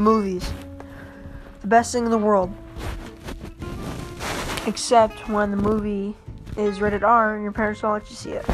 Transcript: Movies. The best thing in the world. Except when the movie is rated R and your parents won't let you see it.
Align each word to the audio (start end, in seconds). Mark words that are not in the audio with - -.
Movies. 0.00 0.50
The 1.60 1.66
best 1.66 1.92
thing 1.92 2.06
in 2.06 2.10
the 2.10 2.16
world. 2.16 2.50
Except 4.66 5.28
when 5.28 5.50
the 5.50 5.58
movie 5.58 6.16
is 6.56 6.80
rated 6.80 7.04
R 7.04 7.34
and 7.34 7.42
your 7.42 7.52
parents 7.52 7.82
won't 7.82 8.02
let 8.02 8.10
you 8.10 8.16
see 8.16 8.30
it. 8.30 8.46